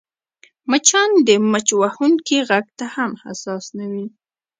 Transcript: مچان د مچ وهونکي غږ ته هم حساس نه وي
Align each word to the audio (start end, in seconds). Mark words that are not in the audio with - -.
مچان 0.69 1.09
د 1.27 1.29
مچ 1.51 1.67
وهونکي 1.81 2.37
غږ 2.49 2.65
ته 2.77 2.85
هم 2.95 3.11
حساس 3.23 3.65
نه 3.77 3.85
وي 3.91 4.05